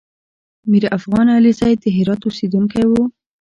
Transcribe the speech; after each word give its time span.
میرافغان 0.71 1.27
علیزی 1.37 1.73
د 1.77 1.85
هرات 1.97 2.21
اوسېدونکی 2.25 2.83
و 2.87 2.93